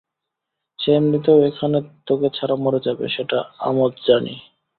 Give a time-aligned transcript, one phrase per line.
[0.79, 3.37] সে এমনিতেও এখানে তোকে ছাড়া মরে যাবে, সেটা
[3.67, 4.33] আমজ জানি।